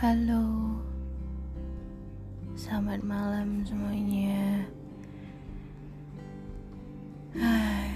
[0.00, 0.80] Halo,
[2.56, 4.64] selamat malam semuanya.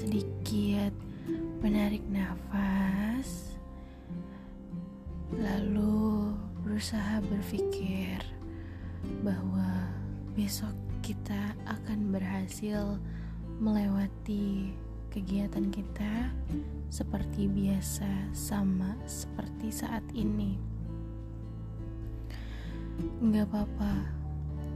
[0.00, 0.96] Sedikit
[1.60, 3.60] menarik nafas,
[5.36, 6.32] lalu
[6.64, 8.24] berusaha berpikir
[9.20, 9.92] bahwa
[10.32, 10.72] besok
[11.04, 12.96] kita akan berhasil
[13.60, 14.72] melewati
[15.16, 16.28] kegiatan kita
[16.92, 20.60] seperti biasa, sama seperti saat ini.
[23.24, 24.12] Nggak apa-apa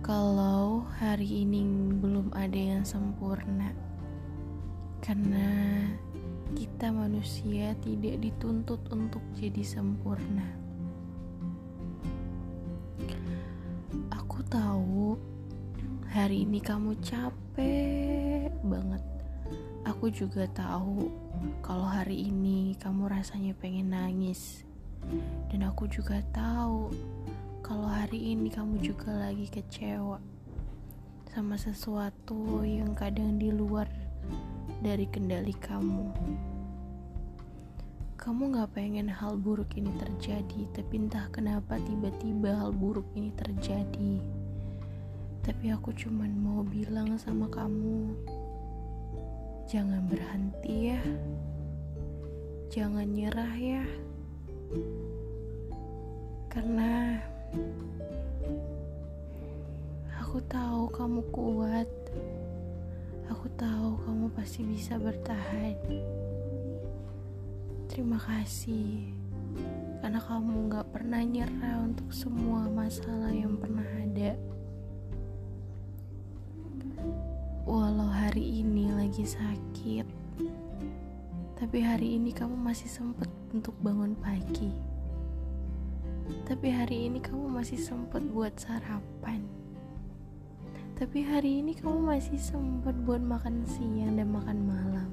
[0.00, 1.68] kalau hari ini
[2.00, 3.76] belum ada yang sempurna,
[5.04, 5.84] karena
[6.56, 10.48] kita manusia tidak dituntut untuk jadi sempurna.
[14.16, 15.20] Aku tahu
[16.08, 18.41] hari ini kamu capek
[20.02, 21.14] Aku juga tahu
[21.62, 24.66] kalau hari ini kamu rasanya pengen nangis.
[25.46, 26.90] Dan aku juga tahu
[27.62, 30.18] kalau hari ini kamu juga lagi kecewa
[31.30, 33.86] sama sesuatu yang kadang di luar
[34.82, 36.10] dari kendali kamu.
[38.18, 44.18] Kamu gak pengen hal buruk ini terjadi, tapi entah kenapa tiba-tiba hal buruk ini terjadi.
[45.46, 48.18] Tapi aku cuman mau bilang sama kamu,
[49.72, 51.00] Jangan berhenti ya.
[52.68, 53.80] Jangan nyerah ya.
[56.52, 57.16] Karena
[60.20, 61.88] aku tahu kamu kuat.
[63.32, 65.80] Aku tahu kamu pasti bisa bertahan.
[67.88, 69.08] Terima kasih
[70.04, 74.36] karena kamu gak pernah nyerah untuk semua masalah yang pernah ada.
[77.64, 78.61] Walau hari ini
[79.12, 80.08] lagi sakit,
[81.60, 84.72] tapi hari ini kamu masih sempat untuk bangun pagi.
[86.48, 89.44] Tapi hari ini kamu masih sempat buat sarapan.
[90.96, 95.12] Tapi hari ini kamu masih sempat buat makan siang dan makan malam.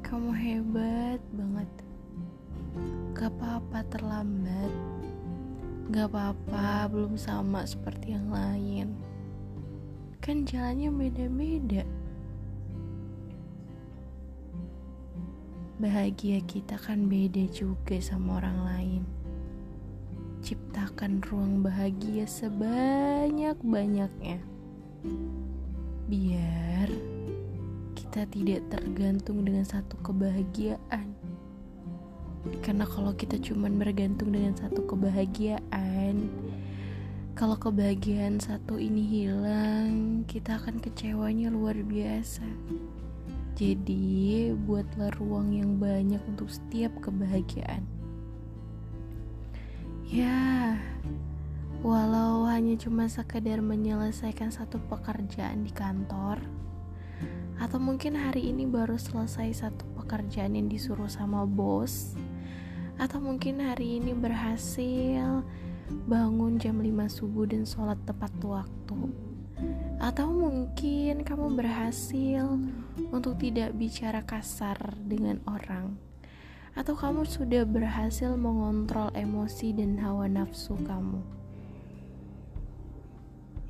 [0.00, 1.68] Kamu hebat banget.
[3.12, 4.72] Gak apa-apa terlambat.
[5.92, 8.96] Gak apa-apa belum sama seperti yang lain
[10.24, 11.84] kan jalannya beda-beda.
[15.84, 19.04] Bahagia kita kan beda juga sama orang lain.
[20.40, 24.40] Ciptakan ruang bahagia sebanyak-banyaknya.
[26.08, 26.88] Biar
[27.92, 31.12] kita tidak tergantung dengan satu kebahagiaan.
[32.64, 36.32] Karena kalau kita cuma bergantung dengan satu kebahagiaan,
[37.36, 42.48] kalau kebahagiaan satu ini hilang, kita akan kecewanya luar biasa.
[43.54, 47.86] Jadi, buatlah ruang yang banyak untuk setiap kebahagiaan.
[50.10, 50.74] Ya,
[51.78, 56.42] walau hanya cuma sekedar menyelesaikan satu pekerjaan di kantor,
[57.62, 62.18] atau mungkin hari ini baru selesai satu pekerjaan yang disuruh sama bos,
[62.98, 65.46] atau mungkin hari ini berhasil
[66.10, 68.98] bangun jam 5 subuh dan sholat tepat waktu
[70.02, 72.58] atau mungkin kamu berhasil
[73.08, 75.96] untuk tidak bicara kasar dengan orang.
[76.74, 81.22] Atau kamu sudah berhasil mengontrol emosi dan hawa nafsu kamu.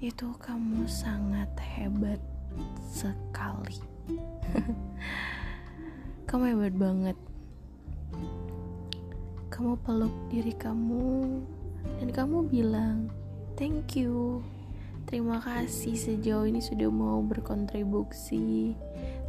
[0.00, 2.20] Itu kamu sangat hebat
[2.88, 3.80] sekali.
[6.24, 7.16] Kamu hebat banget.
[9.52, 11.38] Kamu peluk diri kamu
[12.00, 13.12] dan kamu bilang
[13.54, 14.42] thank you
[15.14, 18.74] terima kasih sejauh ini sudah mau berkontribusi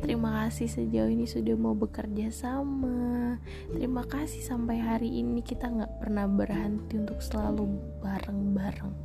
[0.01, 3.37] terima kasih sejauh ini sudah mau bekerja sama
[3.69, 7.69] terima kasih sampai hari ini kita nggak pernah berhenti untuk selalu
[8.01, 8.97] bareng-bareng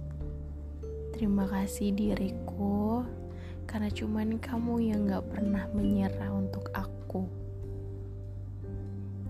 [1.13, 3.05] terima kasih diriku
[3.69, 7.23] karena cuman kamu yang gak pernah menyerah untuk aku.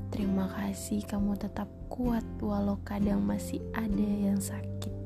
[0.09, 5.00] Terima kasih kamu tetap kuat walau kadang masih ada yang sakit.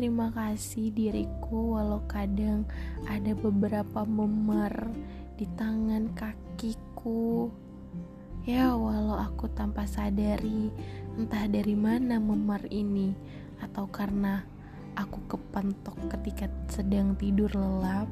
[0.00, 2.64] Terima kasih diriku walau kadang
[3.04, 4.88] ada beberapa memar
[5.36, 7.52] di tangan kakiku.
[8.48, 10.72] Ya walau aku tanpa sadari
[11.20, 13.12] entah dari mana memar ini
[13.60, 14.40] atau karena
[14.96, 18.08] aku kepentok ketika sedang tidur lelap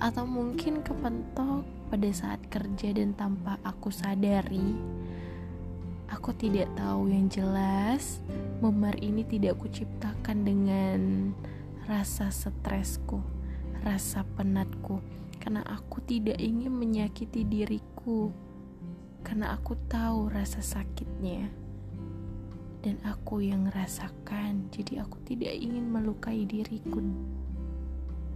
[0.00, 4.72] atau mungkin kepentok pada saat kerja dan tanpa aku sadari
[6.10, 8.18] Aku tidak tahu yang jelas,
[8.58, 11.00] memar ini tidak kuciptakan dengan
[11.86, 13.22] rasa stresku,
[13.86, 14.98] rasa penatku,
[15.38, 18.34] karena aku tidak ingin menyakiti diriku,
[19.22, 21.50] karena aku tahu rasa sakitnya.
[22.80, 24.72] dan aku yang merasakan.
[24.72, 27.04] Jadi aku tidak ingin melukai diriku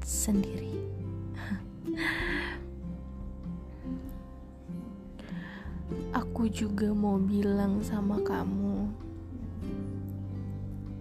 [0.05, 0.77] sendiri.
[6.15, 8.87] aku juga mau bilang sama kamu,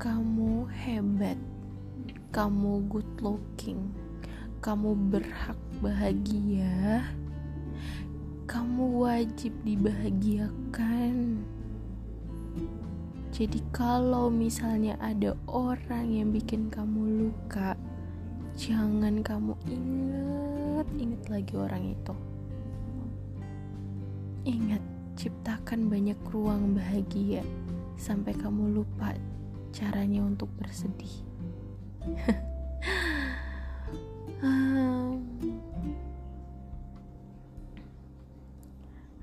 [0.01, 1.37] kamu hebat,
[2.33, 3.93] kamu good looking,
[4.65, 7.05] kamu berhak bahagia,
[8.49, 11.45] kamu wajib dibahagiakan.
[13.33, 17.77] Jadi kalau misalnya ada orang yang bikin kamu luka,
[18.57, 22.13] jangan kamu ingat, ingat lagi orang itu.
[24.43, 24.82] Ingat,
[25.23, 27.47] ciptakan banyak ruang bahagia
[27.95, 29.15] sampai kamu lupa
[29.71, 31.15] caranya untuk bersedih.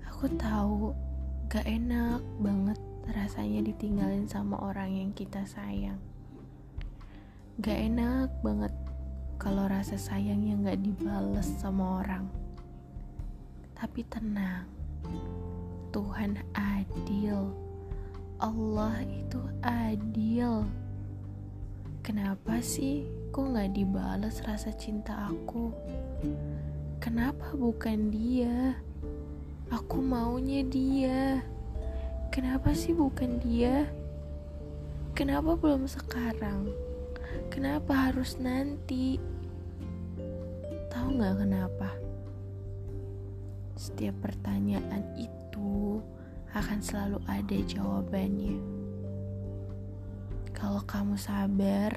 [0.09, 0.97] aku tahu
[1.53, 2.81] gak enak banget
[3.13, 6.01] rasanya ditinggalin sama orang yang kita sayang.
[7.61, 8.73] Gak enak banget
[9.37, 12.25] kalau rasa sayangnya gak dibales sama orang.
[13.77, 14.65] Tapi tenang,
[15.91, 17.51] Tuhan adil.
[18.39, 20.65] Allah itu adil.
[22.01, 23.05] Kenapa sih
[23.35, 25.75] kok gak dibales rasa cinta aku?
[27.03, 28.79] Kenapa bukan dia?
[29.71, 31.43] Aku maunya dia.
[32.31, 33.91] Kenapa sih bukan dia?
[35.19, 36.71] Kenapa belum sekarang?
[37.51, 39.19] Kenapa harus nanti?
[40.91, 41.91] Tahu nggak kenapa?
[43.75, 45.40] Setiap pertanyaan itu
[46.55, 48.57] akan selalu ada jawabannya.
[50.57, 51.97] Kalau kamu sabar,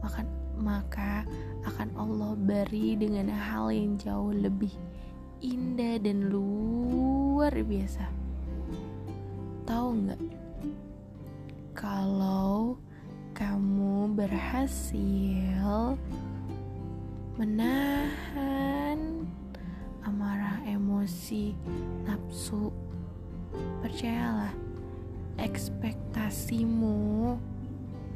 [0.00, 0.22] maka,
[0.56, 1.12] maka
[1.64, 4.72] akan Allah beri dengan hal yang jauh lebih
[5.44, 8.08] indah dan luar biasa
[9.64, 10.20] tahu nggak
[11.72, 12.76] kalau
[13.32, 15.96] kamu berhasil
[17.40, 19.23] menahan
[20.04, 21.56] amarah emosi
[22.04, 22.70] nafsu
[23.82, 24.52] percayalah
[25.40, 27.34] ekspektasimu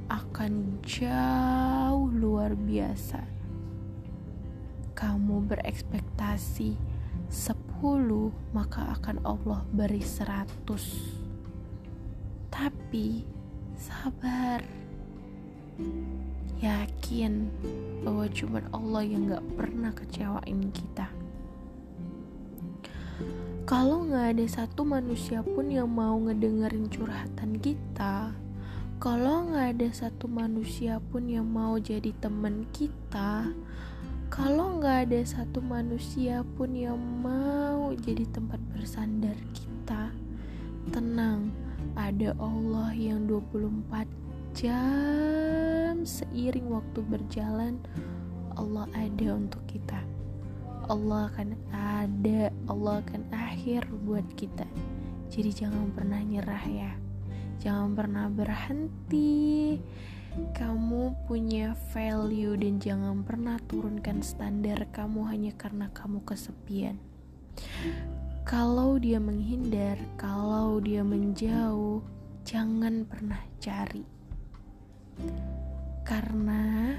[0.08, 3.25] akan jauh luar biasa
[4.94, 6.76] kamu berekspektasi
[7.29, 7.76] 10
[8.56, 11.29] maka akan Allah beri 100
[12.49, 13.23] tapi
[13.79, 14.61] sabar.
[16.58, 17.46] Yakin
[18.02, 21.06] bahwa cuma Allah yang gak pernah kecewain kita.
[23.69, 28.32] Kalau gak ada satu manusia pun yang mau ngedengerin curhatan kita,
[28.97, 33.53] kalau gak ada satu manusia pun yang mau jadi temen kita,
[34.32, 40.17] kalau nggak ada satu manusia pun yang mau jadi tempat bersandar kita,
[40.88, 41.53] tenang,
[41.93, 44.09] ada Allah yang 24
[44.56, 47.76] jam seiring waktu berjalan
[48.56, 50.18] Allah ada untuk kita
[50.88, 54.64] Allah akan ada Allah akan akhir buat kita.
[55.29, 56.93] Jadi jangan pernah nyerah ya.
[57.61, 59.76] Jangan pernah berhenti.
[60.56, 66.96] Kamu punya value dan jangan pernah turunkan standar kamu hanya karena kamu kesepian.
[68.48, 72.01] Kalau dia menghindar, kalau dia menjauh,
[72.48, 74.08] jangan pernah cari.
[76.01, 76.96] Karena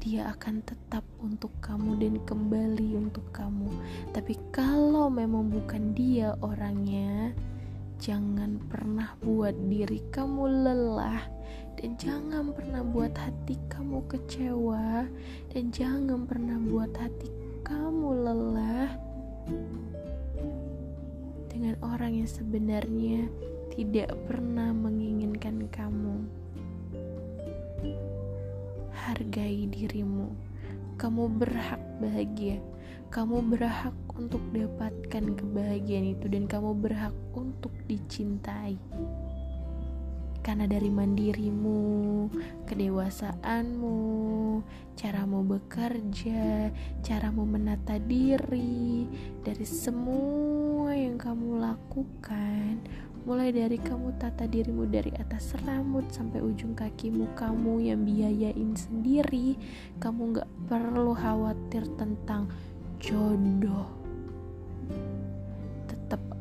[0.00, 3.68] dia akan tetap untuk kamu dan kembali untuk kamu.
[4.16, 7.36] Tapi kalau memang bukan dia orangnya,
[8.00, 11.20] jangan pernah buat diri kamu lelah
[11.76, 15.04] dan jangan pernah buat hati kamu kecewa
[15.52, 17.28] dan jangan pernah buat hati
[17.60, 18.88] kamu lelah
[21.52, 23.28] dengan orang yang sebenarnya
[23.76, 26.24] tidak pernah menginginkan kamu.
[28.92, 30.34] Hargai dirimu.
[30.98, 32.60] Kamu berhak bahagia.
[33.10, 38.78] Kamu berhak untuk dapatkan kebahagiaan itu dan kamu berhak untuk dicintai
[40.40, 42.26] karena dari mandirimu,
[42.64, 44.00] kedewasaanmu,
[44.96, 46.72] caramu bekerja,
[47.04, 49.04] caramu menata diri,
[49.44, 52.80] dari semua yang kamu lakukan,
[53.28, 59.60] mulai dari kamu tata dirimu dari atas rambut sampai ujung kakimu, kamu yang biayain sendiri,
[60.00, 62.48] kamu gak perlu khawatir tentang
[63.00, 64.00] jodoh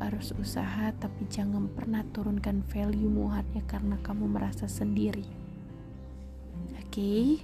[0.09, 5.27] harus usaha tapi jangan pernah turunkan value mu hanya karena kamu merasa sendiri
[6.75, 7.43] oke okay?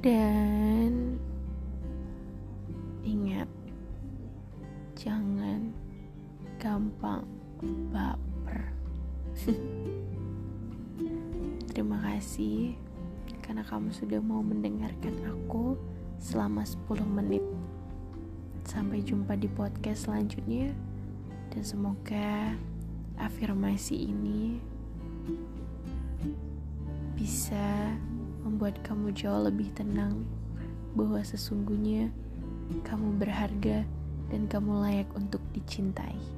[0.00, 0.95] dan
[6.56, 7.24] gampang
[7.92, 8.72] baper.
[11.70, 12.72] Terima kasih
[13.44, 15.76] karena kamu sudah mau mendengarkan aku
[16.18, 17.44] selama 10 menit.
[18.66, 20.74] Sampai jumpa di podcast selanjutnya
[21.54, 22.56] dan semoga
[23.20, 24.58] afirmasi ini
[27.16, 27.94] bisa
[28.44, 30.26] membuat kamu jauh lebih tenang
[30.98, 32.10] bahwa sesungguhnya
[32.82, 33.86] kamu berharga
[34.32, 36.35] dan kamu layak untuk dicintai.